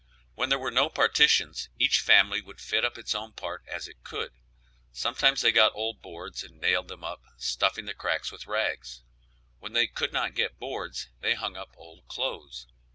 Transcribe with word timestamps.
When 0.33 0.49
there 0.49 0.57
were 0.57 0.71
no 0.71 0.89
partitions 0.89 1.69
each 1.77 1.99
family 1.99 2.41
would 2.41 2.59
fit 2.59 2.83
up 2.83 2.97
its 2.97 3.13
own 3.13 3.33
part 3.33 3.63
as 3.67 3.87
it 3.87 4.03
could; 4.03 4.33
sometimes 4.91 5.41
they 5.41 5.51
got 5.51 5.75
old 5.75 6.01
boards 6.01 6.43
and 6.43 6.59
nailed 6.59 6.87
them 6.87 7.03
up, 7.03 7.21
stuffing 7.37 7.85
the 7.85 7.93
cracks 7.93 8.31
with 8.31 8.47
rags; 8.47 9.03
when 9.59 9.73
they 9.73 9.85
could 9.85 10.11
not 10.11 10.33
get 10.33 10.57
boards 10.57 11.09
they 11.19 11.35
hung 11.35 11.55
up 11.55 11.75
old 11.77 12.07
clothes. 12.07 12.65